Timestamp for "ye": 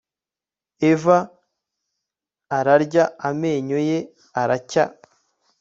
3.89-3.99